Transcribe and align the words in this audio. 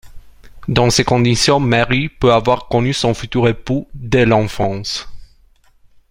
Dans 0.67 0.89
ces 0.89 1.03
conditions, 1.03 1.59
Mary 1.59 2.09
peut 2.09 2.33
avoir 2.33 2.67
connu 2.67 2.91
son 2.91 3.13
futur 3.13 3.47
époux 3.47 3.87
dès 3.93 4.25
l'enfance. 4.25 5.07